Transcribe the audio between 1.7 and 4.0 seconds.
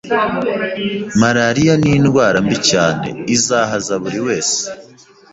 ni ndwara mbi cyane izahaza